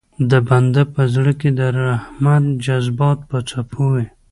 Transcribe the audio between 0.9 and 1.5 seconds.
په زړه کې